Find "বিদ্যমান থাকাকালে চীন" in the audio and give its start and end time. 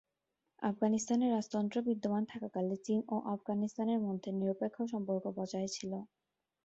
1.87-2.99